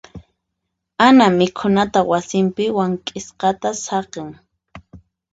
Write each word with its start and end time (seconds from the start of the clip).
Ana 1.05 1.25
mikhunata 1.37 1.99
wasinpi 2.09 2.63
wank'isqata 2.77 3.69
saqin. 3.85 4.29